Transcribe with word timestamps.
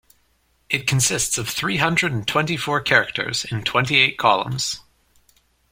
It 0.67 0.87
consists 0.87 1.37
of 1.37 1.47
three-hundred 1.47 2.11
and 2.11 2.27
twenty-four 2.27 2.79
characters 2.81 3.45
in 3.45 3.61
twenty-eight 3.63 4.17
columns. 4.17 4.79